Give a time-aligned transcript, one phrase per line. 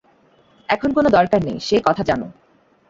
[0.69, 2.21] এখন কোনো দরকার নেই, সে কথা জান।